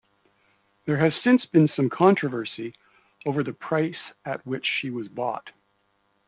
[0.85, 2.73] There has since been some controversy
[3.27, 5.51] over the price at which she was bought.